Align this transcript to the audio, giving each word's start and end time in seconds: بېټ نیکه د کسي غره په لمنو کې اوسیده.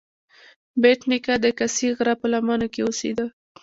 بېټ 0.81 1.01
نیکه 1.09 1.33
د 1.43 1.47
کسي 1.59 1.87
غره 1.97 2.13
په 2.21 2.27
لمنو 2.31 2.67
کې 2.73 2.81
اوسیده. 2.83 3.25